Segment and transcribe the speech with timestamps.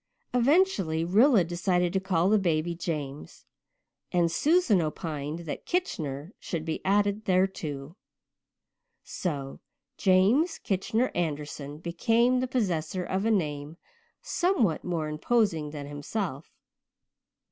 [0.33, 3.45] Eventually Rilla decided to call the baby James,
[4.11, 7.95] and Susan opined that Kitchener should be added thereto.
[9.03, 9.59] So
[9.99, 13.77] James Kitchener Anderson became the possessor of a name
[14.23, 16.49] somewhat more imposing than himself.